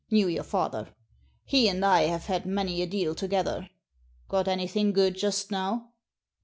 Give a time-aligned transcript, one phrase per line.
[0.09, 0.95] Knew your father.
[1.45, 3.69] He and I have had many a deal to gether.
[4.29, 5.91] Grot anything good just now?"